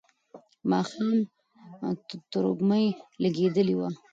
د 0.59 0.63
ماښام 0.71 1.17
تروږمۍ 2.31 2.85
لګېدلې 3.23 3.75
وه. 3.79 3.89